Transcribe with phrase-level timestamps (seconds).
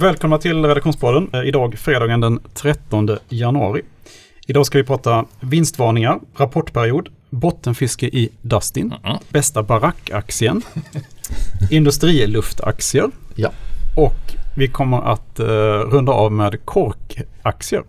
[0.00, 1.30] Välkomna till Redaktionspodden.
[1.32, 3.82] Eh, Idag fredagen den 13 januari.
[4.46, 9.18] Idag ska vi prata vinstvarningar, rapportperiod, bottenfiske i Dustin, Mm.
[9.28, 10.62] bästa barackaktien,
[11.70, 13.50] industriluftaktier Ja.
[13.96, 15.44] och vi kommer att eh,
[15.90, 17.82] runda av med korkaktier.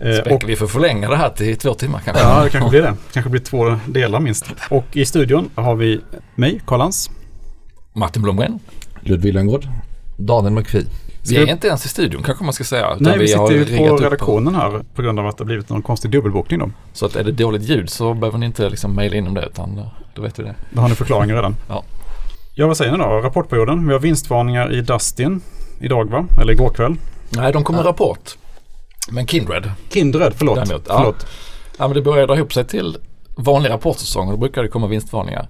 [0.00, 2.22] Eh, och, Späck, vi får förlänga det här till två timmar kanske.
[2.22, 2.94] ja, det kanske blir det.
[3.12, 4.46] kanske blir två delar minst.
[4.70, 6.00] Och i studion har vi
[6.34, 7.10] mig, Karl-Hans.
[7.92, 8.58] Martin Blomgren.
[9.00, 9.66] Ludvig Lönngård.
[10.16, 10.84] Daniel McPhee.
[11.28, 12.86] Vi är vi- inte ens i studion kanske man ska säga.
[12.86, 15.44] utan Nej, vi har sitter ju på upp redaktionen här på grund av att det
[15.44, 16.70] har blivit någon konstig dubbelbokning då.
[16.92, 19.46] Så att är det dåligt ljud så behöver ni inte liksom mejla in om det
[19.46, 19.80] utan
[20.14, 20.54] då vet vi det.
[20.70, 21.56] Då har ni förklaringen redan.
[21.68, 21.84] Ja.
[22.54, 23.04] Ja, vad säger ni då?
[23.04, 23.86] Rapportperioden.
[23.86, 25.40] Vi har vinstvarningar i Dustin
[25.80, 26.26] idag va?
[26.40, 26.96] Eller igår kväll.
[27.30, 28.36] Nej, de kommer rapport.
[29.10, 30.54] Men Kindred, Kindred, förlåt.
[30.56, 30.98] Däremot, ja.
[30.98, 31.26] förlåt.
[31.78, 32.96] ja men det börjar dra ihop sig till
[33.36, 35.48] vanlig rapportsäsong och då brukar det komma vinstvarningar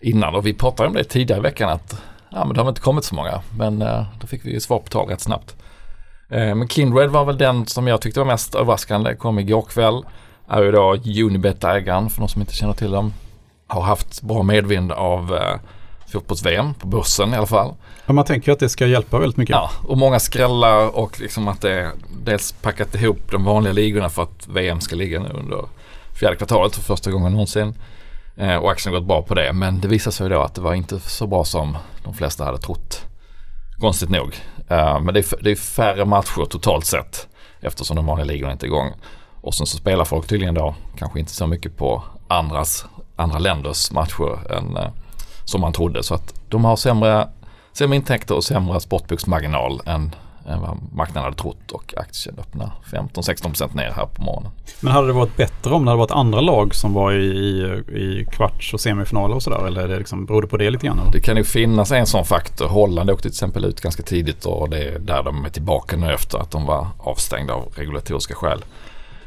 [0.00, 0.34] innan.
[0.34, 1.96] Och vi pratade om det tidigare i veckan att
[2.32, 3.40] ja, men det har inte kommit så många.
[3.58, 5.56] Men eh, då fick vi ju svar på tal rätt snabbt.
[6.28, 9.14] Eh, men Kindred var väl den som jag tyckte var mest överraskande.
[9.14, 10.04] Kom igår kväll.
[10.48, 13.12] Är ju då Unibet-ägaren för de som inte känner till dem.
[13.66, 15.60] Har haft bra medvind av eh,
[16.12, 17.74] fotbolls-VM på börsen i alla fall.
[18.06, 19.54] Ja, man tänker ju att det ska hjälpa väldigt mycket.
[19.54, 21.90] Ja, och många skrällar och liksom att det är
[22.24, 25.64] dels packat ihop de vanliga ligorna för att VM ska ligga nu under
[26.20, 27.74] fjärde kvartalet för första gången någonsin.
[28.36, 30.60] Eh, och aktien har gått bra på det men det visade sig då att det
[30.60, 33.06] var inte så bra som de flesta hade trott.
[33.80, 34.36] Konstigt nog.
[34.68, 37.28] Eh, men det är, det är färre matcher totalt sett
[37.60, 38.92] eftersom de vanliga ligorna inte är igång.
[39.40, 43.90] Och sen så spelar folk tydligen då kanske inte så mycket på andras, andra länders
[43.90, 44.90] matcher än eh,
[45.44, 46.02] som man trodde.
[46.02, 47.28] Så att de har sämre
[47.72, 50.14] sämre intäkter och sämre sportboksmarginal än,
[50.48, 54.52] än vad marknaden hade trott och aktien öppnar 15-16% ner här på morgonen.
[54.80, 57.62] Men hade det varit bättre om det hade varit andra lag som var i, i,
[57.98, 59.66] i kvarts och semifinaler och sådär?
[59.66, 60.98] Eller är det liksom, beror det på det lite grann?
[60.98, 61.12] Eller?
[61.12, 62.68] Det kan ju finnas en sån faktor.
[62.68, 66.12] Holland åkte till exempel ut ganska tidigt och det är där de är tillbaka nu
[66.12, 68.64] efter att de var avstängda av regulatoriska skäl.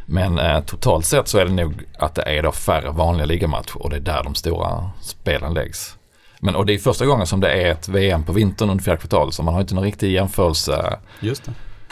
[0.05, 3.81] Men eh, totalt sett så är det nog att det är då färre vanliga ligamatcher
[3.81, 5.97] och det är där de stora spelen läggs.
[6.45, 8.99] Men och det är första gången som det är ett VM på vintern under fjärde
[9.01, 10.99] kvartal så man har inte någon riktig jämförelse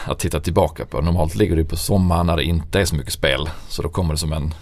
[0.04, 1.00] att titta tillbaka på.
[1.00, 3.48] Normalt ligger det på sommaren när det inte är så mycket spel.
[3.68, 4.54] Så då kommer det som en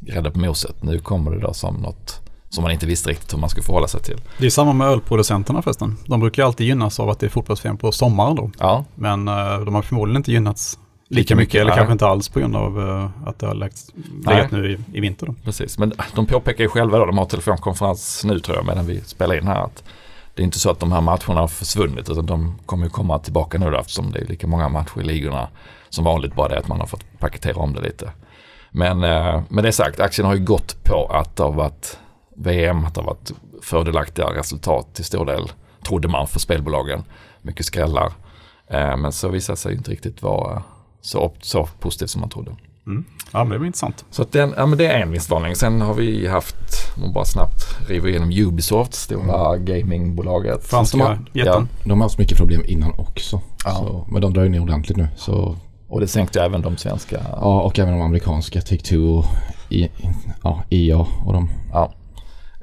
[0.00, 0.82] grädde på moset.
[0.82, 3.88] Nu kommer det då som något som man inte visste riktigt hur man skulle förhålla
[3.88, 4.20] sig till.
[4.38, 5.96] Det är samma med ölproducenterna förresten.
[6.06, 8.50] De brukar alltid gynnas av att det är fotbolls på sommaren då.
[8.58, 10.78] Ja, Men eh, de har förmodligen inte gynnats
[11.10, 11.76] lika, mycket, eller nej.
[11.76, 13.92] kanske inte alls på grund av eh, att det har lagts,
[14.26, 15.26] legat nu i, i vinter.
[15.26, 15.34] Då.
[15.44, 15.78] precis.
[15.78, 19.34] Men de påpekar ju själva då, de har telefonkonferens nu tror jag medan vi spelar
[19.34, 19.64] in här.
[19.64, 19.84] Att
[20.34, 23.18] det är inte så att de här matcherna har försvunnit utan de kommer ju komma
[23.18, 25.48] tillbaka nu då eftersom det är lika många matcher i ligorna
[25.88, 26.34] som vanligt.
[26.34, 28.12] Bara det att man har fått paketera om det lite.
[28.70, 31.98] Men eh, med det sagt, aktien har ju gått på att det har varit
[32.36, 33.32] VM, att det har varit
[33.62, 35.52] fördelaktiga resultat till stor del,
[35.86, 37.04] trodde man för spelbolagen.
[37.42, 38.12] Mycket skrällar.
[38.66, 40.62] Eh, men så visade sig inte riktigt vara
[41.00, 42.50] så, så positivt som man trodde.
[43.32, 44.04] Ja, men det blir intressant.
[44.10, 45.54] Så att den, ja, men det är en vinstvarning.
[45.56, 46.56] Sen har vi haft,
[46.96, 50.66] om man bara snabbt river igenom Ubisoft, stora gamingbolaget.
[50.66, 51.68] Franska de har- jätten.
[51.84, 53.40] De har haft mycket problem innan också.
[53.64, 53.70] Ja.
[53.74, 55.08] Så, men de drar ju ner ordentligt nu.
[55.16, 55.56] Så,
[55.88, 57.20] Och det sänkte även de svenska.
[57.30, 59.24] ja, och även de amerikanska, Take-Two och
[59.68, 59.88] I,
[60.42, 61.50] ja, EA och de.
[61.72, 61.92] Ja.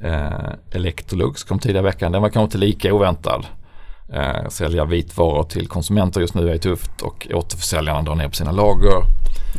[0.04, 2.12] Eh, Electrolux kom tidigare i veckan.
[2.12, 3.46] Den var kanske inte lika oväntad.
[4.14, 8.52] Eh, sälja vitvaror till konsumenter just nu är tufft och återförsäljarna drar ner på sina
[8.52, 9.04] lager.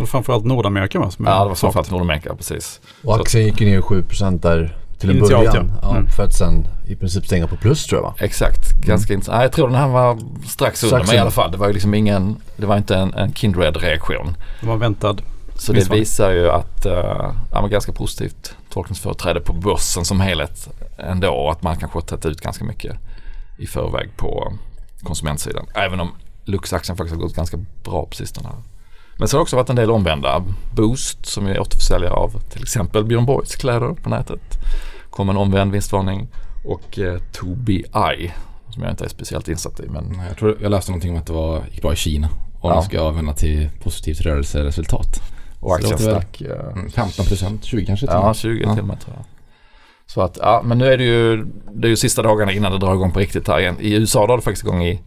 [0.00, 1.10] Och framförallt Nordamerika va?
[1.19, 2.81] Ja, det var framförallt Nordamerika, precis.
[3.04, 5.72] Och aktien gick ju ner 7% där till en Initialt, början.
[5.75, 5.78] ja.
[5.82, 6.10] Ja, Mm.
[6.10, 8.14] För att sen i princip stänga på plus tror jag va?
[8.19, 9.37] Exakt, ganska intressant.
[9.37, 11.72] Nej, jag tror den här var strax under, men i alla fall det var ju
[11.72, 14.37] liksom ingen, det var inte en, en Kindred-reaktion.
[14.60, 15.16] Det var väntad.
[15.56, 16.92] Så det visar ju att, uh,
[17.53, 22.03] ja, men ganska positivt tolkningsföreträde på börsen som helhet ändå och att man kanske har
[22.03, 22.97] tagit ut ganska mycket
[23.58, 24.52] i förväg på
[25.02, 25.66] konsumentsidan.
[25.74, 26.10] Även om
[26.44, 28.48] Lux-aktien faktiskt har gått ganska bra på sistone.
[29.19, 30.44] Men så har det också varit en del omvända.
[30.76, 34.41] Boost som är återförsäljare av till exempel Björn Borgs kläder på nätet.
[35.10, 36.28] Kom en omvänd vinstvarning
[36.64, 37.84] och eh, Tobii
[38.70, 41.26] som jag inte är speciellt insatt i men Jag tror jag läste någonting om att
[41.26, 42.28] det var, gick bra i Kina.
[42.60, 42.75] Och Ja.
[42.75, 45.22] de ska vända till positivt rörelseresultat.
[45.60, 46.40] och aktien stack.
[46.40, 48.37] eh, Mm, 15 procent, 20 kanske till och Ja, med.
[48.37, 48.72] 20 Ja.
[48.75, 49.25] till och med tror jag.
[50.08, 52.78] Så att, ja, men nu är det ju, det är ju sista dagarna innan det
[52.78, 53.76] drar igång på riktigt här igen.
[53.81, 55.02] I USA drar det faktiskt igång i,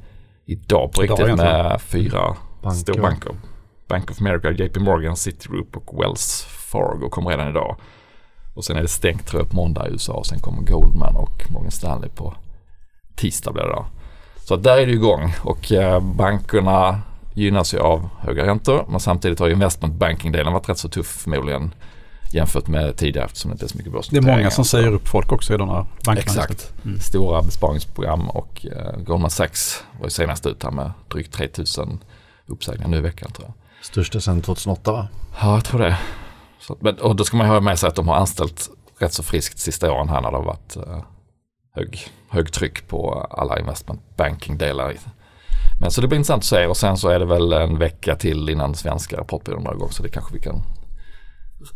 [0.45, 2.80] idag på riktigt med fyra Banker.
[2.80, 3.31] storbanker.
[3.88, 7.75] Bank of America, JP Morgan, Citigroup och Wells Fargo kommer redan idag.
[8.53, 11.15] Och sen är det stängt tror jag på måndag i USA och sen kommer Goldman
[11.15, 12.33] och Morgan Stanley på
[13.15, 13.86] tisdag blir det då.
[14.38, 17.01] Så där är det igång och eh, bankerna
[17.33, 21.07] gynnas ju av höga räntor men samtidigt har ju investment banking-delen varit rätt så tuff
[21.07, 21.74] förmodligen
[22.33, 24.50] jämfört med tidigare eftersom det inte är så mycket Det är många börsnoteringar.
[24.50, 26.22] som säger upp folk också i de där bankerna.
[26.22, 26.74] Exakt.
[26.86, 27.00] Mm.
[27.00, 32.00] Stora besparingsprogram och eh, Goldman Sachs var ju senast ut här med drygt 3000
[32.48, 33.86] uppsägningar nu i veckan tror jag.
[33.86, 35.07] Största sedan 2008 va?
[35.42, 35.98] Ja, jag tror det.
[36.60, 38.69] Så, men, och då ska man ha med sig att de har anställt
[39.00, 41.04] rätt så friskt sista åren här när det har varit eh,
[41.75, 44.95] hög, hög tryck på alla investment banking-delar.
[45.81, 48.16] Men så det blir intressant att se och sen så är det väl en vecka
[48.16, 50.62] till innan svenska rapportperioden drar igång så det kanske vi kan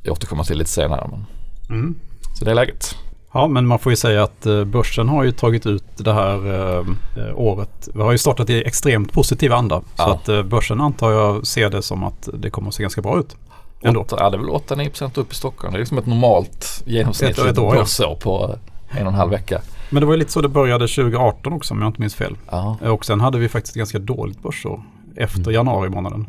[0.10, 1.08] återkomma till lite senare.
[1.12, 1.26] Men,
[1.70, 1.96] Mm.
[2.40, 2.96] så det är läget.
[3.34, 6.54] Ja, men man får ju säga att eh, börsen har ju tagit ut det här
[6.54, 6.86] eh,
[7.24, 7.90] eh, året.
[7.94, 9.80] Vi har ju startat i extremt positiv anda.
[9.80, 10.14] Så Ja.
[10.14, 13.20] att eh, börsen antar jag ser det som att det kommer att se ganska bra
[13.20, 13.36] ut.
[13.82, 14.02] Ändå.
[14.02, 15.74] Åtta, ja, det är väl 8-9% upp i Stockholm.
[15.74, 17.82] Det är liksom ett normalt genomsnittligt Ett- ett år, ja.
[17.82, 18.56] börsår på
[18.92, 19.62] en och en halv vecka.
[19.90, 22.38] Men det var ju lite så det började 2018 också om jag inte minns fel.
[22.50, 22.78] Ja.
[22.82, 24.84] Och sen hade vi faktiskt ganska dåligt börsår
[25.16, 26.28] efter januari månaden.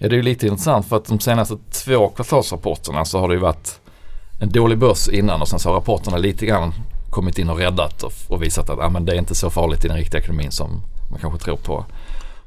[0.00, 3.34] Ja, det är ju lite intressant för att de senaste två kvartalsrapporterna så har det
[3.34, 3.80] ju varit
[4.40, 6.74] en dålig börs innan och sen så har rapporterna lite grann
[7.10, 9.84] kommit in och räddat och, och visat att ah, men det är inte så farligt
[9.84, 11.84] i den riktiga ekonomin som man kanske tror på,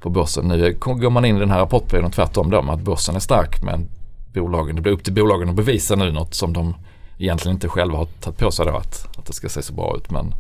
[0.02, 0.48] på börsen.
[0.48, 3.64] Nu går man in i den här rapportperioden tvärtom då med att börsen är stark
[3.64, 3.90] men
[4.34, 6.76] bolagen, det blir upp till bolagen att bevisa nu något som de
[7.18, 9.98] egentligen inte själva har tagit på sig då att, att det ska se så bra
[9.98, 10.12] ut.
[10.12, 10.34] Men,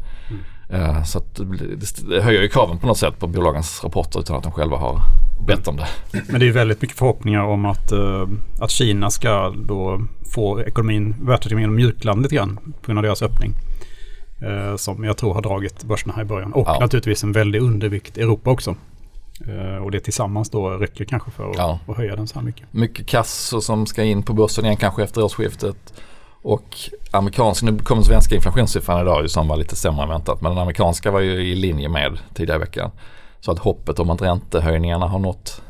[0.69, 4.43] eh, så det, det höjer ju kraven på något sätt på bolagens rapporter utan att
[4.43, 5.01] de själva har
[5.47, 5.87] bett om det.
[6.29, 8.27] Men det är väldigt mycket förhoppningar om att, eh,
[8.59, 10.01] att Kina ska då
[10.33, 13.53] få ekonomin, världsekonomin mjukland lite grann på grund av deras öppning.
[14.41, 16.53] Eh, som jag tror har dragit börserna här i början.
[16.53, 16.77] Och Ja.
[16.79, 18.75] naturligtvis en väldig undervikt i Europa också.
[19.47, 21.79] Eh, och det tillsammans då räcker kanske för att, Ja.
[21.87, 22.73] att höja den så här mycket.
[22.73, 25.93] mycket kassor som ska in på börsen igen kanske efter årsskiftet.
[26.43, 26.77] Och
[27.11, 30.41] amerikanska, nu kommer svenska inflationssiffran idag ju som var lite sämre än väntat.
[30.41, 32.91] Men den amerikanska var ju i linje med tidigare i veckan.
[33.41, 35.61] Så att hoppet om att räntehöjningarna har nått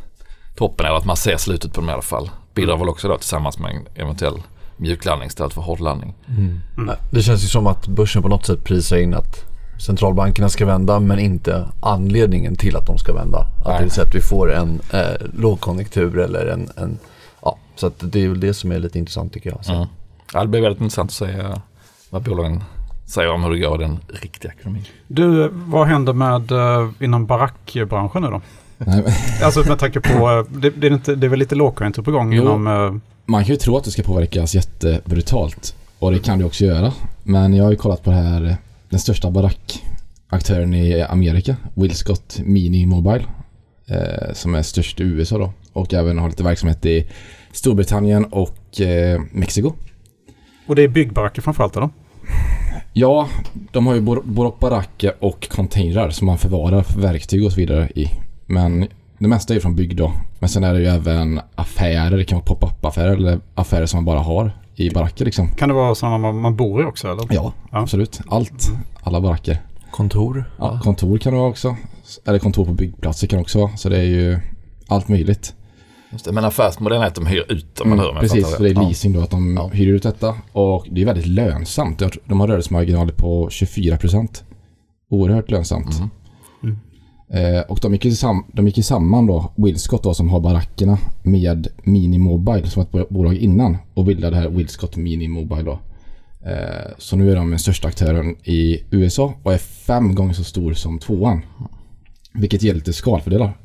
[0.56, 2.30] toppen eller att man ser slutet på dem i alla fall.
[2.54, 4.42] Bidrar väl också då tillsammans med en eventuell
[4.78, 6.14] mjuklandning istället för hårdlandning.
[6.78, 9.46] Nej, Det känns ju som att börsen på något sätt prisar in att
[9.86, 13.38] centralbankerna ska vända men inte anledningen till att de ska vända.
[13.38, 13.78] Att Nej.
[13.78, 17.00] det vill säga att vi får en eh, lågkonjunktur eller en, en
[17.42, 19.66] ja, så att det är väl det som är lite intressant tycker jag.
[19.66, 19.74] Så.
[19.74, 19.88] Mm.
[20.34, 21.44] Ja, det blir väldigt intressant att se
[22.10, 22.64] vad bolagen
[23.12, 24.84] säger om hur det går i den riktiga ekonomin.
[25.08, 28.42] Du, vad händer med uh, inom barackbranschen nu då?
[29.44, 32.12] Alltså med tanke på, eh, det, det, är inte, det är väl lite lågkonjunktur på
[32.12, 32.42] gång Jo.
[32.42, 32.68] inom...
[32.68, 32.94] eh,
[33.26, 35.76] man kan ju tro att det ska påverkas jättebrutalt.
[36.00, 36.94] Och det kan det också göra.
[37.24, 38.58] Men jag har ju kollat på det här,
[38.90, 43.26] den största barackaktören i Amerika, Will Scott Mini Mobile.
[43.88, 45.54] Eh, som är störst i USA då.
[45.74, 47.08] Och även har lite verksamhet i
[47.52, 49.74] Storbritannien och eh, Mexiko.
[50.68, 51.90] och det är byggbaracker framförallt då?
[52.94, 53.28] Ja,
[53.72, 58.08] de har ju både baracker och containrar som man förvarar verktyg och så vidare i.
[58.46, 58.88] Men
[59.18, 60.12] det mesta är ju från bygg då.
[60.40, 63.98] Men sen är det ju även affärer, det kan vara pop-up affärer eller affärer som
[63.98, 65.48] man bara har i baracker liksom.
[65.52, 67.24] Kan det vara sådana man, man bor i också eller?
[67.30, 67.80] Ja, Ja.
[67.80, 68.22] absolut.
[68.28, 68.72] Allt.
[69.04, 69.62] Alla baracker.
[69.92, 70.44] Kontor.
[70.58, 71.76] Ja, kontor kan det vara också.
[72.26, 73.78] Eller kontor på byggplatser kan det också vara.
[73.78, 74.40] Så det är ju
[74.88, 75.54] allt möjligt.
[76.12, 78.74] Just det, men affärsmodellen är att de hyr ut dem, Mm, precis, för det är
[78.76, 79.68] leasing då att de Ja.
[79.68, 80.36] hyr ut detta.
[80.52, 82.02] Och det är väldigt lönsamt.
[82.26, 84.44] De har- rörelsemarginaler på 24%.
[85.10, 86.02] Oerhört lönsamt.
[87.34, 90.40] Eh, och de gick, ju sam- de gick ju samman då, Willscott då som har
[90.40, 94.96] barackerna med Mini Mobile som var ett bo- bolag innan och bildade det här Willscott
[94.98, 95.80] Mini Mobile då.
[96.50, 100.44] Eh, så nu är de den största aktören i USA och är fem gånger så
[100.44, 101.42] stor som tvåan.
[102.34, 103.58] Vilket ger lite skalfördelar.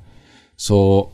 [0.57, 1.09] Så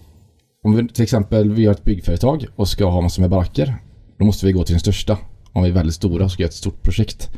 [0.65, 3.77] om vi till exempel vi har ett byggföretag och ska ha massor med baracker.
[4.19, 5.19] Då måste vi gå till den största.
[5.53, 7.31] Om vi är väldigt stora och ska göra ett stort projekt.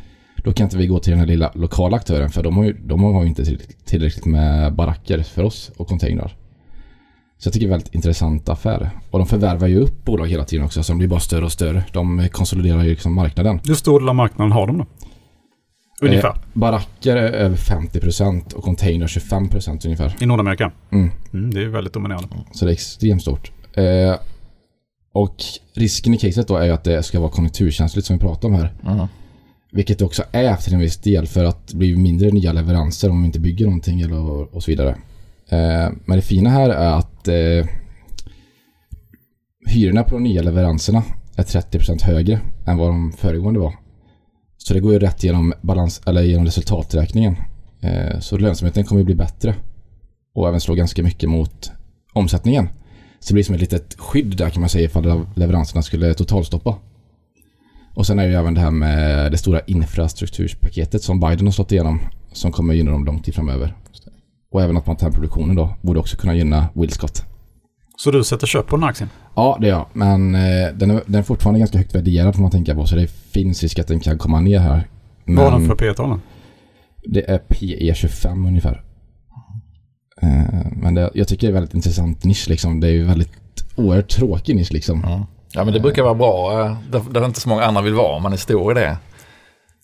[0.45, 2.73] Då kan inte vi gå till den här lilla lokala aktören för de har ju,
[2.73, 3.45] de har ju inte
[3.85, 6.37] tillräckligt- med baracker för oss och containrar.
[7.39, 8.91] Så jag tycker det är en väldigt intressant affär.
[9.11, 11.53] Och de förvärvar ju upp bolag hela tiden också så de blir bara större och
[11.53, 11.85] större.
[11.93, 13.61] De konsoliderar ju liksom marknaden.
[13.65, 14.87] Hur stor del av marknaden har de då?
[16.09, 16.29] Ungefär.
[16.29, 20.17] Eh, baracker är över 50% och containrar 25% ungefär.
[20.21, 20.73] I Nordamerika?
[20.93, 21.11] Mm.
[21.33, 22.29] Mm, det är väldigt dominerande.
[22.53, 23.53] Så det är extremt stort.
[23.75, 24.17] Eh,
[25.13, 25.37] och
[25.75, 28.55] risken i caset då är ju att det ska vara konjunkturkänsligt som vi pratar om
[28.55, 28.73] här.
[28.87, 29.07] Mm.
[29.73, 33.11] Vilket det också är till en viss del för att det blir mindre nya leveranser
[33.11, 34.91] om vi inte bygger någonting eller, och så vidare.
[35.49, 37.67] Eh, men det fina här är att eh,
[39.67, 41.03] hyrorna på de nya leveranserna
[41.37, 43.75] är 30% högre än vad de föregående var.
[44.67, 47.37] Så det går ju rätt genom, balans, eller genom resultaträkningen.
[47.81, 49.55] Eh, så lönsamheten kommer ju bli bättre.
[50.35, 51.73] Och även slå ganska mycket mot
[52.13, 52.69] omsättningen.
[53.21, 56.79] Så det blir som ett litet skydd där kan man säga ifall leveranserna skulle totalstoppa.
[57.95, 61.53] Och sen är det ju även det här med det stora infrastrukturpaketet som Biden har
[61.53, 62.01] slått igenom.
[62.33, 63.75] Som kommer gynna dem lång tid framöver.
[64.51, 67.34] Och även att man tar produktionen då borde också kunna gynna Will Scott.
[67.97, 69.11] Så du sätter köp på den här aktien?
[69.35, 69.87] Ja, det gör jag.
[69.93, 72.87] Men eh, den, är, den är fortfarande ganska högt värderad får man tänka på.
[72.87, 74.89] Så det finns risk att den kan komma ner här.
[75.25, 76.21] Vad har den Men för P talen
[77.07, 78.83] det är PE 25 ungefär.
[80.23, 82.81] Eh, men det, jag tycker det är väldigt intressant nisch liksom.
[82.81, 83.33] Det är ju väldigt
[83.77, 85.01] oerhört tråkig nisch liksom.
[85.05, 85.27] Ja.
[85.53, 86.61] ja men det brukar vara bra.
[86.67, 88.19] eh, Där, där inte så många andra vill vara.
[88.19, 88.97] Man är stor i det.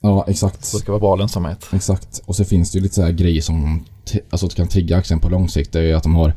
[0.02, 0.72] Ja, exakt.
[0.72, 1.66] Det brukar vara bra lönsamhet.
[1.72, 2.22] Exakt.
[2.26, 3.84] Och så finns det ju lite så här grejer som
[4.30, 5.72] alltså, kan trigga aktien på lång sikt.
[5.72, 6.34] Det är ju att de har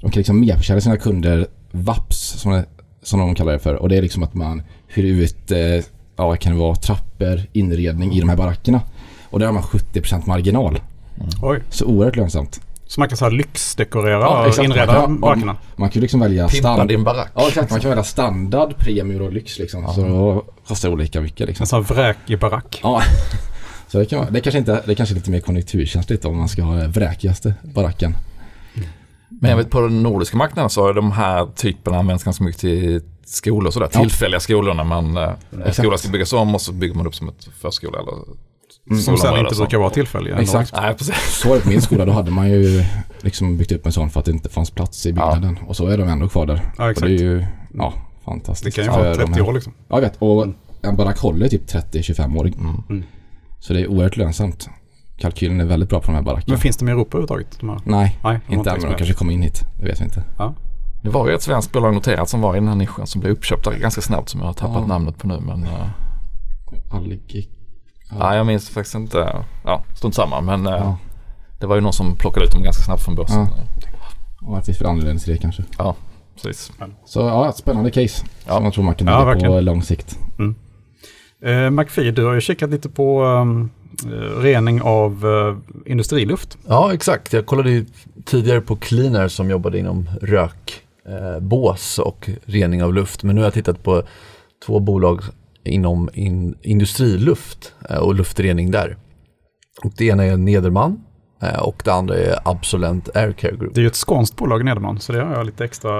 [0.00, 2.64] de kan liksom merförsäljra sina kunder VAPS som, det,
[3.02, 3.74] som de kallar det för.
[3.74, 5.82] Och det är liksom att man hyr ut, eh, ja
[6.16, 8.80] vad kan det vara, trappor, inredning i de här barackerna.
[9.30, 10.80] Och där har man 70% marginal.
[11.42, 11.62] Oj.
[11.70, 12.60] Så oerhört lönsamt.
[12.88, 15.56] Så man kan så här lyxdekorera Ja, och inreda Man kan- barackerna?
[15.76, 16.88] Man kan ju liksom välja standard.
[16.88, 17.28] din barack.
[17.34, 19.88] Ja exakt, man kan välja standard, premium och lyx liksom.
[19.94, 21.62] Så då kostar det olika mycket liksom.
[21.62, 22.80] En sån här vräkig barack.
[22.82, 23.02] Ja.
[23.88, 26.36] Så det, kan, vara- det, kanske inte, det är kanske är lite mer konjunkturkänsligt om
[26.36, 28.16] man ska ha den vräkigaste baracken.
[29.28, 32.60] Men jag vet på den nordiska marknaden så är de här typerna används ganska mycket
[32.60, 33.88] till skolor och sådär.
[33.92, 34.00] Ja.
[34.00, 35.76] Tillfälliga skolor när man, eh, Exakt.
[35.76, 38.12] skolan ska byggas om och så bygger man upp som ett förskola eller
[38.90, 39.00] Mm.
[39.02, 39.62] Som sen inte och så.
[39.62, 40.36] brukar vara tillfälliga.
[40.38, 40.72] Exakt.
[40.76, 41.14] Nej, precis.
[41.42, 42.84] Så var det på min skola, då hade man ju
[43.20, 45.58] liksom byggt upp en sån för att det inte fanns plats i byggnaden.
[45.66, 46.72] Och så är de ändå kvar där.
[46.78, 47.06] Ja, och exakt.
[47.08, 48.76] det är ju, ja, Det fantastiskt.
[48.76, 49.72] kan ju vara de 30 här- år liksom.
[49.88, 50.16] Ja, jag vet.
[50.18, 50.46] Och
[50.82, 52.46] en barack håller typ 30-25 år.
[52.46, 53.02] Mm.
[53.60, 54.68] Så det är oerhört lönsamt.
[55.18, 56.52] Kalkylen är väldigt bra på de här barackerna.
[56.52, 57.60] Men finns de i Europa överhuvudtaget?
[57.60, 57.78] De här?
[57.84, 58.80] Nej, Nej, de inte än.
[58.80, 59.64] Men de kanske kommer in hit.
[59.78, 60.24] Det vet vi inte.
[60.38, 60.54] Ja.
[61.02, 63.32] Det var ju ett svenskt bolag noterat som var i den här nischen som blev
[63.32, 64.86] uppköpt där ganska snabbt som jag har tappat Ja.
[64.86, 65.40] namnet på nu.
[65.40, 65.90] Men uh,
[66.90, 67.48] Allergi.
[68.18, 69.44] ja, jag minns faktiskt inte.
[69.64, 70.40] Ja, strunt samma.
[70.40, 70.96] Men eh, Ja.
[71.60, 73.38] det var ju någon som plockade ut dem ganska snabbt från börsen.
[73.38, 74.46] Ja.
[74.48, 75.64] Och det finns för anledning till det kanske.
[75.78, 75.94] Ja,
[76.34, 76.72] precis.
[77.04, 78.24] Så ja, ett spännande case.
[78.46, 78.54] Ja.
[78.54, 80.18] Som jag tror man kan Ja, på lång sikt.
[81.44, 83.68] Eh, McPhee, du har ju kikat lite på um, eh,
[84.04, 86.58] Eh, rening av eh, industriluft.
[86.66, 87.32] Ja, exakt.
[87.32, 87.86] Jag kollade ju
[88.24, 93.22] tidigare på Cleaner som jobbade inom rökbås eh, och rening av luft.
[93.22, 94.02] Men nu har jag tittat på
[94.66, 95.22] två bolag
[95.64, 98.96] inom in, industriluft eh, och luftrening där.
[99.82, 101.04] Och det ena är Nederman
[101.58, 103.74] och det andra är Absolent Air Care Group.
[103.74, 105.90] Det är ju ett skånskt bolag i Nederman, så det har jag lite extra...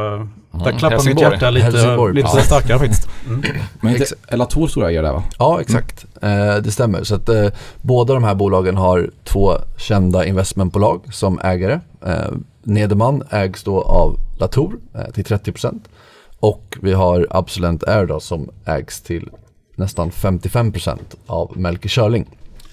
[0.65, 2.43] Där klappar mitt hjärta lite, Helsingborg, lite ja.
[2.43, 3.09] starkare faktiskt.
[3.27, 3.43] Mm.
[3.81, 5.23] Men inte Elator stora ägare där va?
[5.39, 6.07] Ja, exakt.
[6.23, 7.05] Eh, det stämmer.
[7.05, 7.47] Så att, eh,
[7.83, 11.81] båda de här bolagen har två kända investmentbolag som ägare.
[12.07, 15.81] Eh, Nederman ägs då av Latour eh, till 30%
[16.41, 19.31] och vi har Absolent Air då, som ägs till
[19.75, 22.27] nästan 55% av Melker Schörling.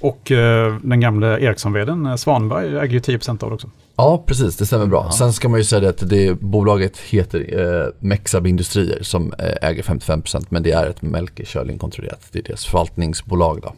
[0.04, 3.70] Och eh, den gamla Ericsson-vdn eh, Svanberg äger ju 10% av det också.
[3.96, 4.58] Ja, precis.
[4.58, 5.12] Det stämmer bra.
[5.12, 9.70] Sen ska man ju säga det att det bolaget heter eh, Mexab Industrier som eh,
[9.70, 12.22] äger 55% men det är ett Melker Schörling kontrollerat.
[12.32, 13.74] Det är deras förvaltningsbolag då.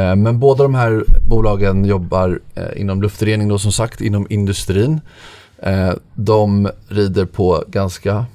[0.00, 5.00] Eh, men båda de här bolagen jobbar eh, inom luftrening då som sagt, inom industrin.
[6.14, 8.26] De rider på ganska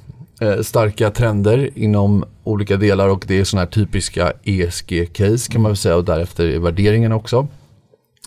[0.44, 5.72] Eh, starka trender inom olika delar och det är sådana här typiska ESG-case kan man
[5.72, 7.48] väl säga och därefter är värderingen också.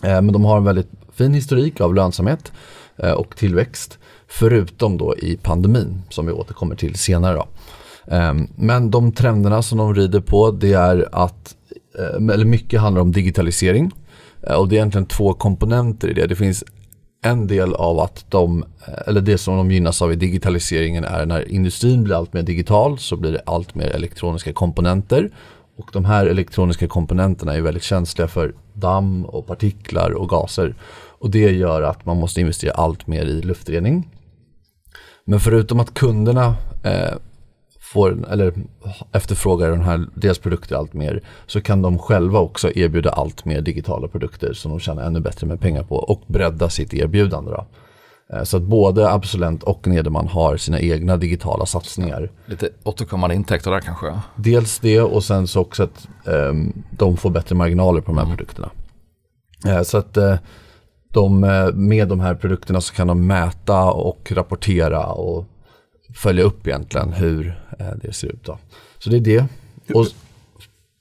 [0.03, 2.51] Eh, men de har en väldigt fin historik av lönsamhet
[2.97, 3.97] eh, och tillväxt.
[4.27, 7.35] Förutom då i pandemin som vi återkommer till senare.
[7.35, 7.47] Då.
[8.55, 11.55] Men de trenderna som de rider på det är att,
[12.17, 13.91] eller mycket handlar om digitalisering.
[14.57, 16.27] Och det är egentligen två komponenter i det.
[16.27, 16.63] Det finns
[17.21, 21.25] en del av att de, eh, eller det som de gynnas av i digitaliseringen är
[21.25, 25.29] när industrin blir allt mer digital så blir det allt mer elektroniska komponenter.
[25.77, 30.75] Och de här elektroniska komponenterna är väldigt känsliga för damm och partiklar och gaser.
[31.19, 34.09] Och det gör att man måste investera allt mer i luftrening.
[35.25, 37.13] Men förutom att kunderna eh,
[37.93, 38.53] får, eller
[39.11, 43.61] efterfrågar den här, deras produkter allt mer så kan de själva också erbjuda allt mer
[43.61, 47.51] digitala produkter som de tjänar ännu bättre med pengar på och bredda sitt erbjudande.
[47.51, 47.65] Då.
[48.33, 52.31] Eh, Så att både Absolent och Nederman har sina egna digitala satsningar.
[52.45, 54.19] Lite återkommande intäkter där kanske.
[54.35, 58.25] Dels det och sen så också att ehm, de får bättre marginaler på de här
[58.25, 58.69] produkterna.
[59.67, 60.35] Eh, så att eh,
[61.13, 61.39] de,
[61.73, 65.45] med de här produkterna så kan de mäta och rapportera och
[66.17, 68.43] följa upp egentligen hur eh, det ser ut.
[68.45, 68.57] Då.
[68.99, 69.45] Så det är det.
[69.95, 70.05] Och,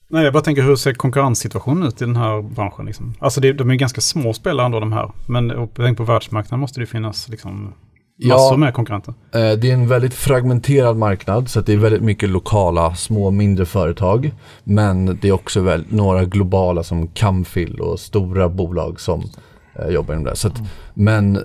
[0.09, 2.87] Nej, jag bara tänker hur ser konkurrenssituationen ut i den här branschen?
[2.87, 3.15] Liksom?
[3.19, 5.11] Alltså det, de är ganska små spelare ändå de här.
[5.27, 7.73] Men tänk på världsmarknaden måste det finnas liksom
[8.19, 8.35] Ja.
[8.35, 9.15] massor med konkurrenter.
[9.35, 13.31] Eh, Det är en väldigt fragmenterad marknad så att det är väldigt mycket lokala små
[13.31, 14.33] mindre företag.
[14.65, 19.23] Men det är också väl några globala som Camfil och stora bolag som
[19.79, 20.37] eh, jobbar inom det.
[20.37, 20.61] Så att,
[20.95, 21.39] Men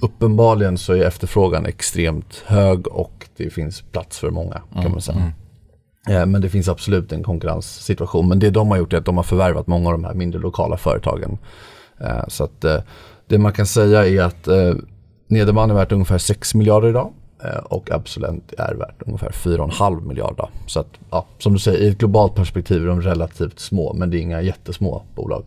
[0.00, 5.18] uppenbarligen så är efterfrågan extremt hög och det finns plats för många kan man säga.
[6.08, 8.28] Eh, Men det finns absolut en konkurrenssituation.
[8.28, 10.40] Men det de har gjort är att de har förvärvat många av de här mindre
[10.40, 11.38] lokala företagen.
[12.00, 12.78] Eh, Så att eh,
[13.28, 14.48] det man kan säga är att
[15.28, 17.12] Nederman är värt ungefär 6 miljarder idag.
[17.64, 20.48] Och Absolent är värt ungefär 4,5 miljarder.
[20.66, 24.10] Så att, ja, som du säger, i ett globalt perspektiv är de relativt små, men
[24.10, 25.44] det är inga jättesmå bolag.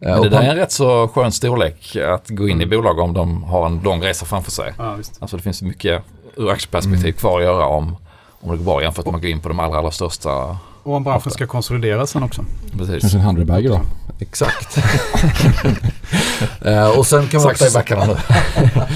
[0.00, 2.98] Eh, men det där är en rätt så skön storlek att gå in i bolag
[2.98, 4.72] om de har en lång resa framför sig.
[4.78, 5.18] Ja, visst.
[5.20, 6.02] Alltså det finns mycket
[6.36, 7.16] ur aktieperspektiv mm.
[7.16, 7.96] kvar att göra om,
[8.40, 10.56] om det går bra jämfört med att gå in på de allra, allra största.
[10.82, 12.44] Och om branschen ska konsolideras sen också.
[12.78, 13.00] Precis.
[13.00, 13.80] Kanske en Handleberger då?
[14.18, 14.78] Exakt.
[16.64, 17.66] eh, och sen kan man också...
[17.66, 18.16] i backarna nu.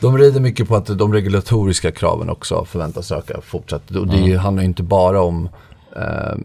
[0.00, 3.90] De rider mycket på att de regulatoriska kraven också förväntas öka fortsatt.
[3.90, 4.38] Och det mm.
[4.38, 5.48] handlar inte bara om,
[5.96, 6.36] eh,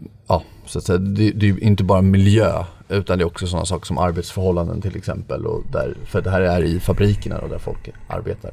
[0.66, 3.86] så att säga, det, det är inte bara miljö utan det är också sådana saker
[3.86, 5.46] som arbetsförhållanden till exempel.
[5.46, 8.52] Och där, för det här är i fabrikerna och där folk arbetar.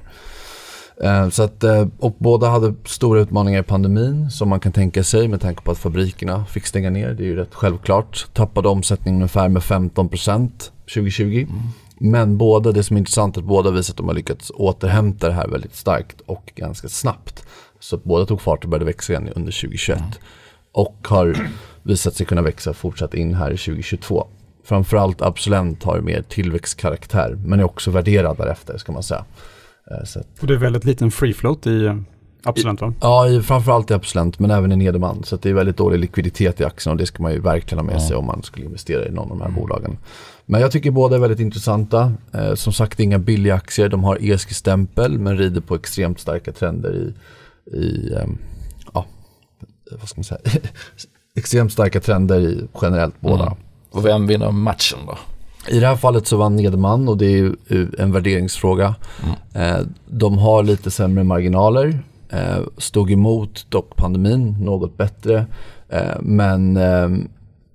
[1.03, 5.03] Eh, så att, eh, och båda hade stora utmaningar i pandemin som man kan tänka
[5.03, 7.13] sig med tanke på att fabrikerna fick stänga ner.
[7.13, 8.27] Det är ju rätt självklart.
[8.33, 11.23] Tappade omsättningen ungefär med 15% 2020.
[11.49, 11.61] Mm.
[11.97, 15.27] Men båda, det som är intressant är att båda visar att de har lyckats återhämta
[15.27, 17.45] det här väldigt starkt och ganska snabbt.
[17.79, 19.99] Så båda tog fart och började växa igen under 2021.
[19.99, 20.11] Mm.
[20.71, 21.49] Och har
[21.83, 24.27] visat sig kunna växa fortsatt in här i 2022.
[24.63, 29.25] Framförallt Absolent har mer tillväxtkaraktär men är också värderad därefter ska man säga.
[29.91, 31.95] Eh, så och det är väldigt liten free float i eh,
[32.43, 32.93] Absolent va?
[33.01, 35.23] Ja, i, framförallt i Absolent men även i Nederman.
[35.23, 37.85] Så det är väldigt dålig likviditet i aktien och det ska man ju verkligen ha
[37.85, 38.07] med ja.
[38.07, 39.61] sig om man skulle investera i någon av de här mm.
[39.61, 39.97] bolagen.
[40.45, 42.13] Men jag tycker båda är väldigt intressanta.
[42.33, 43.89] Eh, som sagt, inga billiga aktier.
[43.89, 47.13] De har ESG-stämpel men rider på extremt starka trender i,
[47.77, 48.27] i eh,
[48.93, 49.05] ja,
[49.91, 50.41] vad ska man säga,
[51.37, 53.43] extremt starka trender i generellt båda.
[53.43, 53.57] Mm.
[53.91, 55.17] Och vem vinner matchen då?
[55.67, 57.55] I det här fallet så vann Nederman och det är
[57.99, 58.95] en värderingsfråga.
[59.23, 59.75] Mm.
[59.75, 65.45] Eh, de har lite sämre marginaler, eh, stod emot dock pandemin något bättre.
[65.89, 67.29] Eh, men ehm,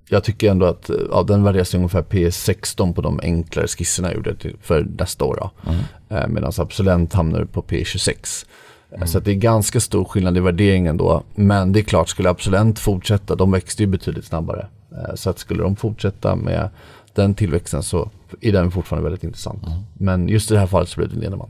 [0.09, 4.35] jag tycker ändå att ja, den värderas ungefär P16 på de enklare skisserna jag gjorde
[4.61, 5.49] för nästa år.
[5.67, 6.33] Mm.
[6.33, 8.45] Medan Absolent hamnar på P26.
[8.95, 9.07] Mm.
[9.07, 11.23] Så det är ganska stor skillnad i värderingen då.
[11.35, 14.67] Men det är klart, skulle Absolent fortsätta, de växte ju betydligt snabbare.
[15.15, 16.69] Så att skulle de fortsätta med
[17.13, 18.09] den tillväxten så
[18.41, 19.67] är den fortfarande väldigt intressant.
[19.67, 19.79] Mm.
[19.93, 21.49] Men just i det här fallet så blev det Nederman.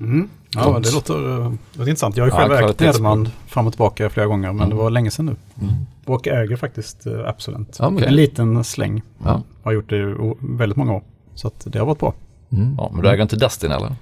[0.00, 0.28] Mm.
[0.50, 2.16] Ja, det låter, det eh, låter intressant.
[2.16, 4.70] Jag har ju själv ja, ägt Nederman fram och tillbaka flera gånger, men mm.
[4.70, 5.36] det var länge sedan nu.
[5.60, 5.74] Mm.
[6.04, 7.76] Och äger faktiskt Absolent.
[7.80, 8.08] Ja, okay.
[8.08, 9.02] En liten släng.
[9.24, 9.42] Ja.
[9.62, 11.02] Har gjort det i väldigt många år.
[11.34, 12.14] Så det har varit bra.
[12.52, 12.74] Mm.
[12.78, 13.92] Ja, men du äger inte Dustin eller?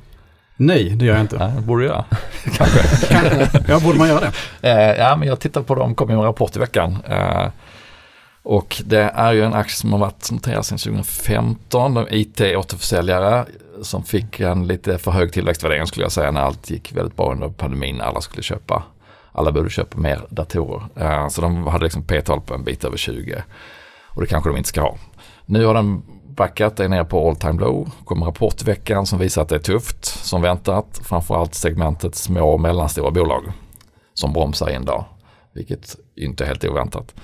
[0.57, 1.38] Nej, det gör jag inte.
[1.38, 2.05] Nej, borde du göra.
[2.57, 2.81] Kanske.
[3.69, 4.73] ja, borde man göra det?
[4.73, 6.99] Uh, ja, men jag tittar på dem, kom ju en rapport i veckan.
[7.11, 7.49] Uh,
[8.43, 11.95] och det är ju en aktie som har varit noterad sedan 2015.
[11.95, 13.45] De IT-återförsäljare
[13.83, 17.33] som fick en lite för hög tillväxtvärdering skulle jag säga när allt gick väldigt bra
[17.33, 18.01] under pandemin.
[18.01, 18.83] Alla skulle köpa,
[19.33, 20.83] alla borde köpa mer datorer.
[21.01, 23.43] Uh, så de hade liksom P-tal på en bit över 20.
[24.07, 24.97] Och det kanske de inte ska ha.
[25.47, 26.03] Nu har den
[26.37, 27.90] backat, är nere på all time low.
[28.05, 31.01] kommer rapport i veckan som visar att det är tufft som väntat.
[31.05, 33.42] Framförallt segmentet små och mellanstora bolag
[34.14, 35.07] som bromsar in då.
[35.55, 37.14] Vilket inte är helt oväntat.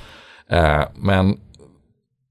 [0.51, 1.41] Eh, men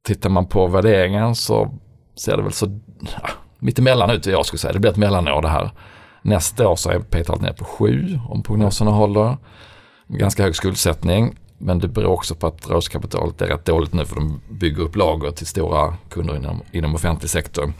[0.05, 1.73] tittar man på värderingen så
[2.15, 4.73] ser det väl så ja, mittemellan ut jag skulle säga.
[4.73, 5.71] Det blir ett mellanår det här.
[6.21, 9.37] Nästa år så är P-talet ner på 7 om prognoserna håller.
[10.07, 11.35] Ganska hög skuldsättning.
[11.61, 14.95] Men det beror också på att rörelsekapitalet är rätt dåligt nu för de bygger upp
[14.95, 17.73] lager till stora kunder inom, inom offentlig sektor.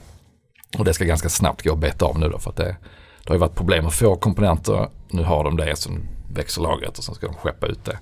[0.78, 2.76] Och det ska ganska snabbt gå att beta av nu då för att det,
[3.24, 4.88] det har ju varit problem att få komponenter.
[5.08, 5.90] Nu har de det, så
[6.34, 8.00] växer lagret och sen ska de skeppa ut det.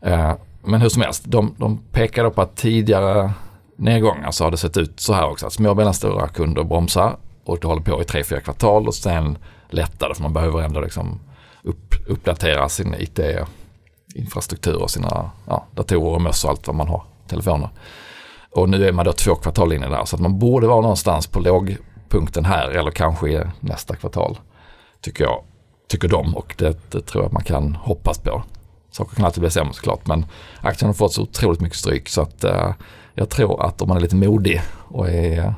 [0.00, 0.34] Eh,
[0.64, 3.32] men hur som helst, de, de då på att tidigare
[3.76, 5.46] nedgångar så har det sett ut så här också.
[5.46, 8.94] Att små och mellanstora kunder bromsar och det håller på i tre, fyra kvartal och
[8.94, 9.38] sen
[9.70, 11.20] lättar det för man behöver ändå liksom
[11.62, 13.20] upp, uppdatera sin IT
[14.18, 17.68] infrastruktur och sina ja, datorer och möss och allt vad man har, telefoner.
[18.50, 21.26] Och nu är man då två kvartal inne där så att man borde vara någonstans
[21.26, 24.38] på lågpunkten här eller kanske i nästa kvartal.
[25.00, 25.42] Tycker jag,
[25.88, 28.42] tycker de och det, det tror jag att man kan hoppas på.
[28.90, 30.26] Saker kan alltid bli sämre såklart men
[30.60, 32.72] aktien har fått så otroligt mycket stryk så att eh,
[33.14, 35.54] jag tror att om man är lite modig och är,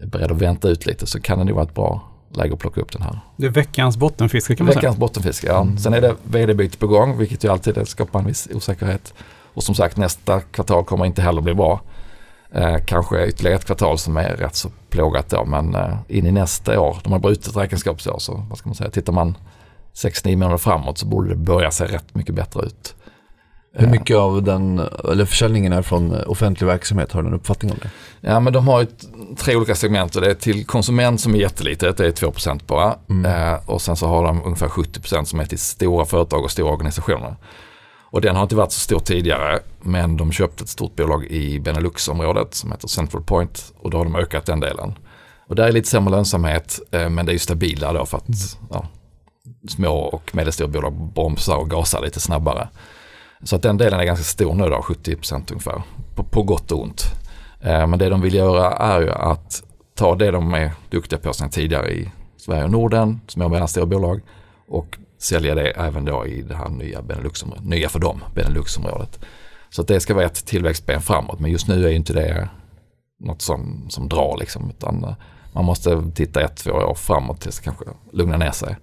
[0.00, 2.58] är beredd att vänta ut lite så kan det nog vara ett bra läge att
[2.58, 3.20] plocka upp den här.
[3.36, 4.90] Det är veckans bottenfiske kan man veckans säga.
[4.90, 5.60] Veckans bottenfiske, ja.
[5.60, 5.78] Mm.
[5.78, 9.14] Sen är det vd-byte på gång vilket ju alltid skapar en viss osäkerhet.
[9.54, 11.80] Och som sagt nästa kvartal kommer inte heller bli bra.
[12.52, 16.32] Eh, kanske ytterligare ett kvartal som är rätt så plågat då men eh, in i
[16.32, 19.36] nästa år, de har brutit räkenskapsår så vad ska man säga, tittar man
[19.94, 22.94] 6-9 månader framåt så borde det börja se rätt mycket bättre ut.
[23.78, 24.80] Hur mycket av den,
[25.12, 27.90] eller försäljningen är från offentlig verksamhet, har du en uppfattning om det?
[28.20, 28.86] Ja men de har ju
[29.36, 32.96] tre olika segment det är till konsument som är jättelitet, det är 2% bara.
[33.10, 33.52] Mm.
[33.52, 36.72] Eh, och sen så har de ungefär 70% som är till stora företag och stora
[36.72, 37.36] organisationer.
[38.10, 41.60] Och den har inte varit så stor tidigare men de köpte ett stort bolag i
[41.60, 44.98] Benelux-området som heter Central Point och då har de ökat den delen.
[45.48, 48.28] Och där är lite sämre lönsamhet eh, men det är ju stabila då för att
[48.28, 48.38] mm.
[48.70, 48.86] ja,
[49.68, 52.68] små och medelstora bolag bromsar och gasar lite snabbare.
[53.42, 55.82] Så att den delen är ganska stor nu då, 70% ungefär,
[56.14, 57.02] på, på gott och ont.
[57.60, 59.62] Eh, men det de vill göra är ju att
[59.94, 63.86] ta det de är duktiga på sedan tidigare i Sverige och Norden, små och mellanstora
[63.86, 64.20] bolag
[64.68, 69.20] och sälja det även då i det här nya Beneluxområdet, nya för dem, Beneluxområdet.
[69.70, 72.48] Så att det ska vara ett tillväxtben framåt men just nu är inte det
[73.20, 75.14] något som, som drar liksom utan eh,
[75.52, 78.76] man måste titta ett, två år framåt tills det kanske lugnar ner sig.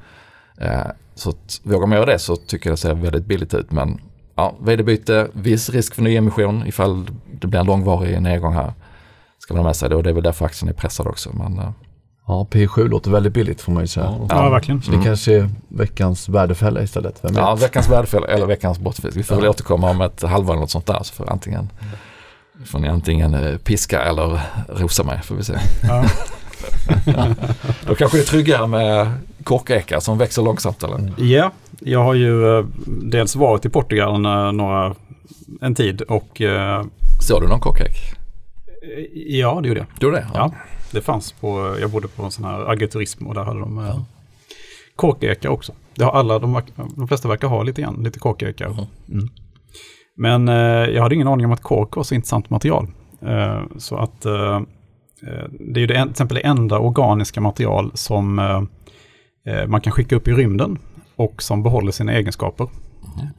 [0.58, 3.72] Eh, så att, vågar man göra det så tycker jag det ser väldigt billigt ut
[3.72, 4.02] men
[4.36, 8.74] ja, vd-byte, viss risk för nyemission ifall det blir en långvarig nedgång här.
[9.39, 11.30] Ska man ha med sig det och det är väl därför aktien är pressad också.
[11.34, 11.69] Men, eh,
[12.28, 14.06] Ja, P7 låter väldigt billigt får man ju säga.
[14.19, 14.82] Ja, ja verkligen.
[14.82, 15.06] Så det mm.
[15.06, 17.19] kanske är veckans värdefälla istället.
[17.22, 19.17] Vem ja, veckans värdefälla eller veckans bortfisk.
[19.17, 19.41] Vi får ja.
[19.41, 21.04] väl återkomma om ett halvår eller något sånt där.
[21.04, 21.69] Så får, antingen,
[22.65, 25.54] får ni antingen eh, piska eller rosa mig får vi se.
[25.84, 26.06] Ja.
[27.88, 29.12] Då kanske det är tryggare med
[29.43, 31.13] korkekar som växer långsamt eller?
[31.17, 34.21] Ja, jag har ju eh, dels varit i Portugal
[34.54, 34.95] några,
[35.62, 36.41] en tid och...
[36.41, 36.84] Eh,
[37.21, 37.95] Såg du någon korkek?
[39.13, 39.88] Ja, det gjorde jag.
[39.99, 40.28] Du det?
[40.34, 40.39] Ja.
[40.39, 40.52] ja.
[40.91, 44.06] Det fanns på, jag bodde på en sån här agriturism och där hade de ja.
[44.95, 45.73] korkekar också.
[45.95, 46.62] Det har alla, de,
[46.95, 48.65] de flesta verkar ha lite grann, lite korkekar.
[48.65, 48.86] Mm.
[49.10, 49.30] Mm.
[50.15, 52.88] Men eh, jag hade ingen aning om att kork var så intressant material.
[53.21, 54.62] Eh, så att eh,
[55.60, 58.36] det är ju det, till exempel det enda organiska material som
[59.68, 60.80] man kan skicka upp i rymden
[61.16, 62.68] och som behåller sina egenskaper.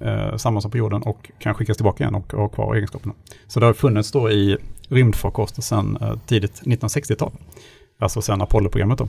[0.01, 0.39] Mm.
[0.39, 3.15] samma som på jorden och kan skickas tillbaka igen och ha kvar egenskaperna.
[3.47, 4.57] Så det har funnits då i
[4.89, 7.33] rymdfarkoster sedan tidigt 1960-tal.
[7.99, 9.09] Alltså sedan Apollo-programmet då.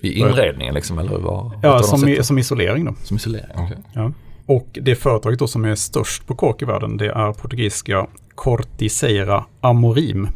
[0.00, 1.52] I inredningen liksom, eller vad?
[1.62, 2.94] Ja, som, i, som isolering då.
[3.02, 3.76] Som isolering, okay.
[3.92, 4.12] ja.
[4.46, 9.44] Och det företaget då som är störst på kork i världen, det är portugisiska Corticeira
[9.60, 10.28] Amorim.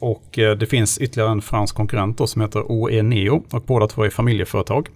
[0.00, 3.86] Och eh, det finns ytterligare en fransk konkurrent då som heter OE Neo och båda
[3.86, 4.88] två är familjeföretag.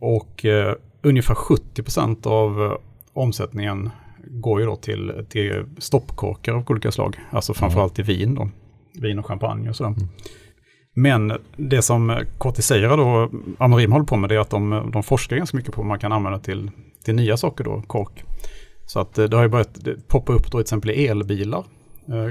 [0.00, 2.78] Och eh, ungefär 70% av eh,
[3.12, 3.90] omsättningen
[4.26, 7.16] går ju då till, till stoppkorkar av olika slag.
[7.30, 8.48] Alltså framförallt i vin då.
[9.00, 9.90] Vin och champagne och sådär.
[9.90, 10.08] Mm.
[10.94, 15.36] Men det som Cortisera då, Amarim håller på med det är att de, de forskar
[15.36, 16.70] ganska mycket på vad man kan använda till,
[17.04, 18.24] till nya saker då, kork.
[18.86, 21.64] Så att det har ju börjat poppa upp då till exempel elbilar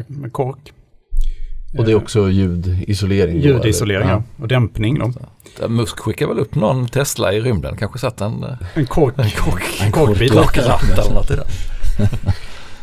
[0.08, 0.74] med kork.
[1.78, 3.40] Och det är också ljudisolering?
[3.42, 4.24] Ljudisolering ja.
[4.42, 5.14] och dämpning då.
[5.68, 9.30] Musk skickar väl upp någon Tesla i rymden, kanske satt en, eh, en kork, en
[9.30, 10.32] kork, en korkbit.
[10.32, 11.46] Korkratt eller något i det.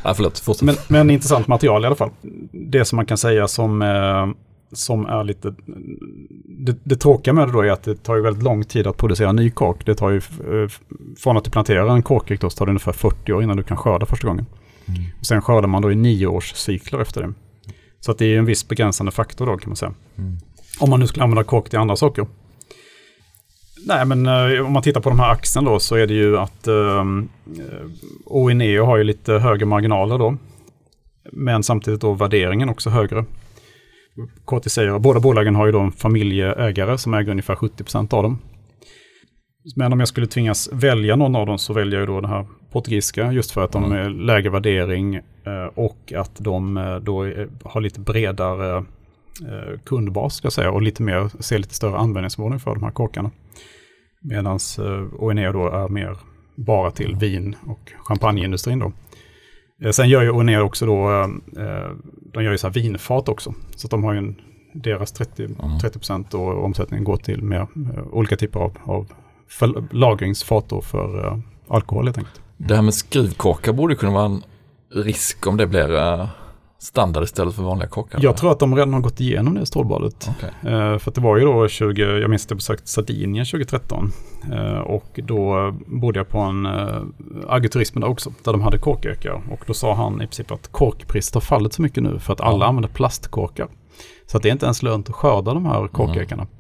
[0.05, 2.11] ja, förlåt, men, men intressant material i alla fall.
[2.53, 4.27] Det som man kan säga som eh,
[4.73, 5.55] som är lite...
[6.45, 8.97] Det, det tråkiga med det då är att det tar ju väldigt lång tid att
[8.97, 9.87] producera ny kork.
[9.87, 10.69] Det tar ju, eh,
[11.19, 13.63] från att du planterar en korkek då, så tar det ungefär 40 år innan du
[13.63, 14.47] kan skörda första gången.
[14.87, 15.03] Mm.
[15.21, 17.33] Och sen skördar man då i nio års cykler efter det.
[18.05, 19.95] Så det är en viss begränsande faktor då kan man säga.
[20.19, 20.39] Mm.
[20.81, 22.27] Om man nu skulle använda kork till andra saker.
[23.87, 26.39] Nej, men uh, om man tittar på de här axeln då så är det ju
[26.39, 27.05] att uh, eh,
[28.25, 30.37] ONE har ju lite högre marginaler då.
[31.33, 33.25] Men samtidigt då värderingen också högre.
[34.45, 38.39] KT säger, båda bolagen har ju då en familjeägare som äger ungefär 70% av dem.
[39.77, 42.47] Men om jag skulle tvingas välja någon av dem så väljer jag då den här
[42.73, 47.27] portugisiska just för att de är lägre värdering eh, och att de eh, då
[47.65, 52.61] har lite bredare eh, kundbas ska jag säga och lite mer, ser lite större användningsområden
[52.61, 53.31] för de här korkarna.
[54.21, 54.59] Medan
[55.19, 56.17] ONE då är mer
[56.55, 58.93] bara till vin och champagneindustrin då.
[59.83, 61.11] Eh, sen gör ju Oner också då,
[61.57, 61.91] eh,
[62.33, 63.55] de gör ju så här vinfat också.
[63.77, 64.37] Så de har ju en,
[64.73, 65.79] deras 30, mm.
[65.81, 69.13] 30 och omsättningen går till mer eh, olika typer av, av
[69.91, 72.41] lagringsfat då för alkohol helt enkelt.
[72.69, 74.43] Det här med skruvkorkar borde kunna vara en
[74.95, 76.29] risk om det blir
[76.79, 78.19] standard istället för vanliga kockar?
[78.23, 80.31] Jag tror att de redan har gått igenom det stålbadet.
[80.37, 80.73] Okay.
[80.73, 84.13] Uh, för det var ju då 20, jag minns att jag besökte Sardinien 2013.
[84.53, 86.67] Uh, och då bodde jag på en
[87.49, 89.43] agriturism där också, där de hade korkökar.
[89.51, 92.41] Och då sa han i princip att korkpriset har fallit så mycket nu för att
[92.41, 93.69] alla använder plastkorkar.
[94.27, 96.43] Så att det är inte ens lönt att skörda de här korkökarna.
[96.43, 96.55] Mm.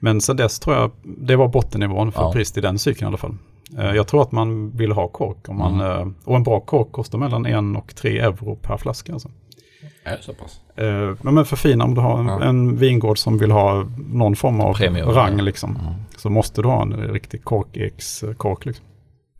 [0.00, 2.32] Men sen dess tror jag det var bottennivån för ja.
[2.32, 3.34] priset i den cykeln i alla fall.
[3.70, 5.48] Jag tror att man vill ha kork.
[5.48, 6.14] Om man, mm.
[6.24, 9.12] Och en bra kork kostar mellan en och tre euro per flaska.
[9.12, 9.30] Alltså.
[10.04, 10.60] Är det så pass?
[10.76, 12.42] Eh, men för fina om du har en, ja.
[12.42, 15.78] en vingård som vill ha någon form av Premium, rang liksom.
[15.82, 15.94] Ja.
[16.16, 18.84] Så måste du ha en riktig kork-ex-kork liksom.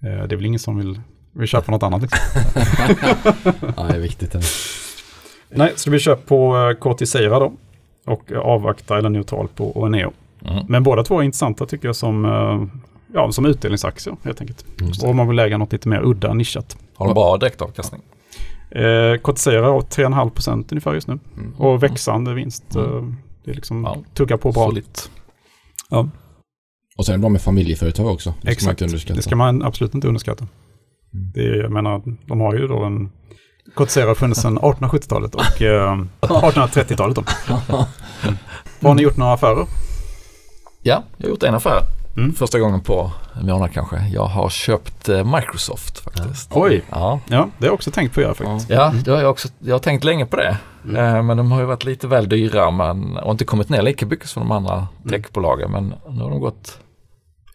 [0.03, 1.01] Eh, det är väl ingen som vill,
[1.33, 2.19] vill köpa något annat liksom.
[3.77, 4.35] ja, det är viktigt.
[4.35, 4.47] Eller?
[5.51, 7.53] Nej, så vi köper på eh, Cortisera då.
[8.07, 10.13] Och avvakta eller neutral på Oneo.
[10.45, 10.65] Mm.
[10.69, 12.63] Men båda två är intressanta tycker jag som, eh,
[13.13, 14.65] ja, som utdelningsaktier helt enkelt.
[15.03, 16.77] Och om man vill lägga något lite mer udda nischat.
[16.95, 18.03] Har de bra direktavkastning?
[18.71, 21.19] Eh, Cotisera har 3,5% ungefär just nu.
[21.37, 21.55] Mm.
[21.55, 22.75] Och växande vinst.
[22.75, 22.97] Mm.
[22.97, 23.15] Eh,
[23.45, 23.97] det är liksom ja.
[24.15, 24.69] tugga på bra.
[24.69, 25.11] Solitt.
[25.91, 26.09] Ja.
[26.97, 28.35] Och sen är det bra med familjeföretag också.
[28.43, 28.61] Det Exakt.
[28.61, 29.15] ska man inte underskatta.
[29.15, 30.47] Det ska man absolut inte underskatta.
[31.15, 31.31] Mm.
[31.35, 33.11] Det är, jag menar, de har ju då en
[33.75, 37.19] Cotzera har funnits sedan 1870-talet och eh, 1830-talet.
[37.19, 38.37] Mm.
[38.81, 39.67] Har ni gjort några affärer?
[40.83, 41.81] Ja, jag har gjort en affär.
[42.17, 42.33] Mm.
[42.33, 44.09] Första gången på en månad kanske.
[44.13, 46.51] Jag har köpt eh, Microsoft faktiskt.
[46.55, 46.61] Ja.
[46.63, 46.85] Oj!
[46.91, 47.21] Ja.
[47.29, 48.71] ja, det har jag också tänkt på att göra faktiskt.
[48.71, 49.49] Ja, det har jag också.
[49.59, 50.57] Jag har tänkt länge på det.
[50.85, 51.17] Mm.
[51.17, 54.07] Eh, men de har ju varit lite väl dyra men, och inte kommit ner lika
[54.07, 55.23] mycket som de andra mm.
[55.23, 55.71] techbolagen.
[55.71, 56.79] Men nu har de gått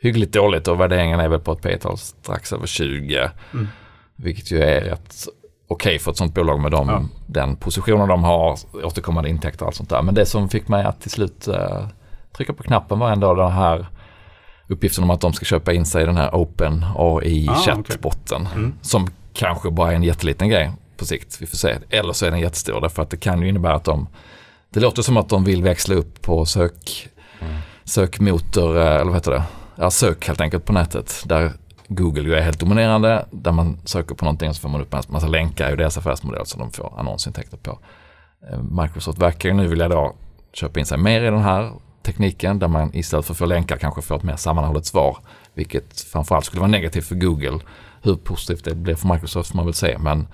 [0.02, 3.30] hyggligt dåligt och värderingen är väl på ett p-tal strax över 20.
[3.54, 3.68] Mm.
[4.16, 5.28] Vilket ju är rätt
[5.68, 7.04] okej för ett sånt bolag med dem, ja.
[7.28, 10.02] den positionen de har, återkommande intäkter och allt sånt där.
[10.02, 11.88] Men det som fick mig att till slut uh,
[12.38, 13.88] trycka på knappen var ändå den här
[14.68, 17.78] uppgiften om att de ska köpa in sig i den här Open AI ah.
[17.78, 17.98] Okay.
[18.56, 18.74] Mm.
[18.82, 21.78] Som kanske bara är en jätteliten grej på sikt, vi får se.
[21.90, 24.08] Eller så är den jättestor därför att det kan ju innebära att de,
[24.70, 27.56] det låter som att de vill växla upp på sök, mm.
[27.84, 29.44] sökmotor, eh, eller vad heter det,
[29.76, 31.24] ja, sök helt enkelt på nätet.
[31.26, 31.52] Där
[31.88, 33.26] Google ju är helt dominerande.
[33.32, 36.46] Där man söker på någonting så får man upp en massa länkar i deras affärsmodell
[36.46, 37.80] som de får annonsintäkter på.
[38.52, 40.16] Eh, Microsoft verkar ju nu vilja då
[40.54, 41.72] köpa in sig mer i den här
[42.04, 45.18] tekniken där man istället för att få länkar kanske får ett mer sammanhållet svar.
[45.54, 47.60] Vilket framförallt skulle vara negativt för Google.
[48.02, 49.98] Hur positivt det blir för Microsoft får man väl se.
[49.98, 50.28] Men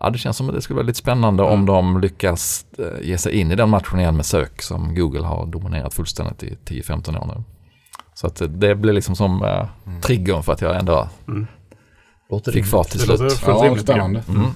[0.00, 1.54] ja, det känns som att det skulle vara lite spännande mm.
[1.54, 5.26] om de lyckas eh, ge sig in i den matchen igen med sök som Google
[5.26, 7.44] har dominerat fullständigt i 10-15 år nu.
[8.14, 10.00] Så att det blir liksom som uh, mm.
[10.00, 11.46] triggern för att jag ändå mm.
[12.52, 13.18] fick fart till slut.
[13.18, 14.22] Det ja, spännande.
[14.28, 14.46] Mm.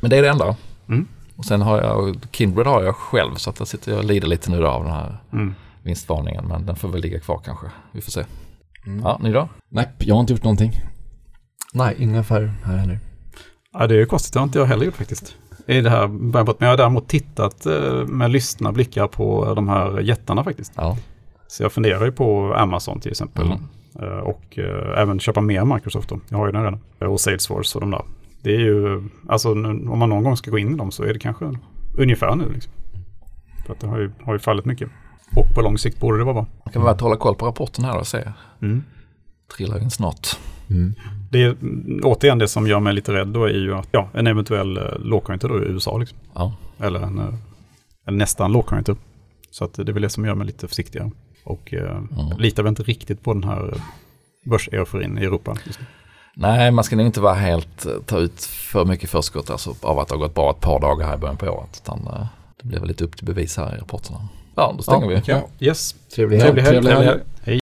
[0.00, 0.56] Men det är det enda.
[0.88, 1.06] Mm.
[1.36, 4.28] Och sen har jag, Kindred har jag själv så att där sitter jag och lider
[4.28, 5.54] lite nu då av den här mm.
[5.82, 6.44] Vinstvarningen.
[6.48, 7.66] Men den får väl ligga kvar kanske.
[7.92, 8.24] Vi får se.
[8.86, 9.00] Mm.
[9.04, 9.48] Ja, ni då?
[9.68, 10.72] Nej, jag har inte gjort någonting.
[11.72, 13.00] Nej, inga affärer här heller.
[13.72, 14.32] Ja, det är konstigt.
[14.32, 15.36] Det har inte jag heller gjort faktiskt.
[15.66, 20.00] I det här Men jag har däremot tittat eh, med lyssna blickar på de här
[20.00, 20.72] jättarna faktiskt.
[20.76, 20.96] Ja.
[21.48, 23.46] Så jag funderar ju på Amazon till exempel.
[23.46, 23.58] Mm.
[24.02, 26.20] Eh, och uh, även köpa mer Microsoft då.
[26.28, 27.10] Jag har ju den redan.
[27.12, 28.02] Och Salesforce och de där.
[28.42, 31.12] Det är ju, alltså om man någon gång ska gå in i dem så är
[31.12, 31.58] det kanske
[31.98, 32.52] ungefär nu.
[32.52, 32.72] Liksom.
[33.66, 34.88] För att det har ju, har ju fallit mycket.
[35.36, 36.46] Och på lång sikt borde det vara bra.
[36.64, 38.32] Man kan väl hålla koll på rapporten här och se.
[38.62, 38.84] Mm.
[39.56, 40.38] Trillar in snart.
[40.70, 40.94] Mm.
[41.30, 41.56] Det är
[42.02, 44.98] återigen det som gör mig lite rädd då är ju att ja, en eventuell eh,
[44.98, 45.98] lågkonjunktur då i USA.
[45.98, 46.18] Liksom.
[46.34, 46.54] Ja.
[46.78, 47.38] Eller en,
[48.06, 48.96] en nästan lågkonjunktur.
[49.50, 51.10] Så att det är väl det som gör mig lite försiktigare.
[51.44, 52.38] Och eh, mm.
[52.38, 53.74] litar väl inte riktigt på den här
[54.44, 55.56] börseuforin i Europa.
[56.36, 59.98] Nej, man ska nog inte vara helt, eh, ta ut för mycket förskott alltså, av
[59.98, 61.82] att det har gått bra ett par dagar här i början på året.
[61.84, 62.26] Utan eh,
[62.62, 64.28] det blir väl lite upp till bevis här i rapporterna.
[64.58, 65.32] Ja, då stänger ja, vi.
[65.32, 65.48] Ja.
[65.60, 65.94] Yes.
[66.14, 66.46] Trevlig helg.
[66.46, 66.84] Trevlig helg.
[66.86, 67.20] Trevlig helg.